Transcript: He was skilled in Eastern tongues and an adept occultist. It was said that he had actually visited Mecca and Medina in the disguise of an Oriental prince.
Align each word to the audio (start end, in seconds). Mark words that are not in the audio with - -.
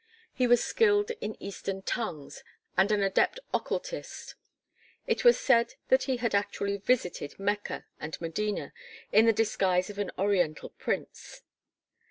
He 0.33 0.47
was 0.47 0.63
skilled 0.63 1.11
in 1.21 1.37
Eastern 1.39 1.83
tongues 1.83 2.43
and 2.75 2.91
an 2.91 3.03
adept 3.03 3.39
occultist. 3.53 4.33
It 5.05 5.23
was 5.23 5.37
said 5.39 5.75
that 5.89 6.05
he 6.05 6.17
had 6.17 6.33
actually 6.33 6.77
visited 6.77 7.37
Mecca 7.37 7.85
and 7.99 8.19
Medina 8.19 8.73
in 9.11 9.27
the 9.27 9.31
disguise 9.31 9.91
of 9.91 9.99
an 9.99 10.09
Oriental 10.17 10.71
prince. 10.71 11.43